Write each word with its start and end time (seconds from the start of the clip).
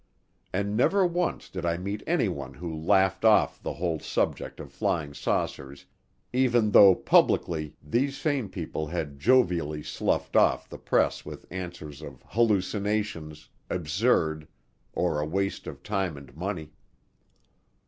And 0.51 0.75
never 0.75 1.05
once 1.05 1.47
did 1.47 1.63
I 1.63 1.77
meet 1.77 2.01
anyone 2.07 2.55
who 2.55 2.75
laughed 2.75 3.23
off 3.23 3.61
the 3.61 3.73
whole 3.73 3.99
subject 3.99 4.59
of 4.59 4.71
flying 4.73 5.13
saucers 5.13 5.85
even 6.33 6.71
though 6.71 6.95
publicly 6.95 7.75
these 7.83 8.17
same 8.17 8.49
people 8.49 8.87
had 8.87 9.19
jovially 9.19 9.83
sloughed 9.83 10.35
off 10.35 10.67
the 10.67 10.79
press 10.79 11.23
with 11.23 11.45
answers 11.51 12.01
of 12.01 12.25
"hallucinations," 12.29 13.49
"absurd," 13.69 14.47
or 14.93 15.19
"a 15.19 15.25
waste 15.27 15.67
of 15.67 15.83
time 15.83 16.17
and 16.17 16.35
money." 16.35 16.71